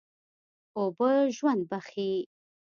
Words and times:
اوبه 0.77 1.09
ژوند 1.35 1.61
بښي. 1.69 2.11